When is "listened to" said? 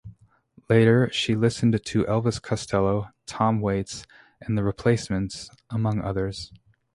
1.35-2.03